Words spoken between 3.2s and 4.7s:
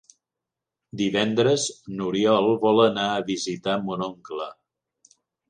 visitar mon oncle.